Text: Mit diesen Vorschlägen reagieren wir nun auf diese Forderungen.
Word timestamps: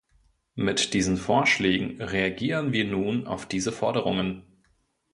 Mit 0.55 0.95
diesen 0.95 1.15
Vorschlägen 1.15 2.01
reagieren 2.01 2.73
wir 2.73 2.85
nun 2.85 3.27
auf 3.27 3.45
diese 3.45 3.71
Forderungen. 3.71 4.61